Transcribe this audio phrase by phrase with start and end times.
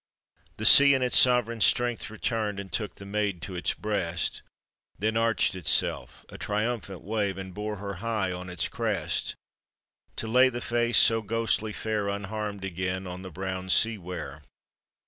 [0.57, 4.41] The sea in its sovereign strength returned And took the maid to its breast,
[4.97, 9.35] Then arched itself— a triumphant wave— And bore her high on its crest,
[10.15, 14.41] To lay the face so ghostly fair Unharmed again on the brown sea ware.